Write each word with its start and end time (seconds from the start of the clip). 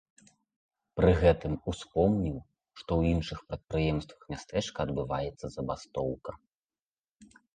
Пры 0.99 1.11
гэтым 1.23 1.53
успомніў, 1.71 2.37
што 2.79 2.89
ў 2.99 3.13
іншых 3.17 3.43
прадпрыемствах 3.53 4.21
мястэчка 4.35 4.77
адбываецца 4.89 5.45
забастоўка. 5.59 6.31